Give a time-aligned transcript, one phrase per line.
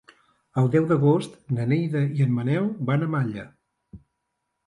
[0.59, 3.47] El deu d'agost na Neida i en Manel van a Malla.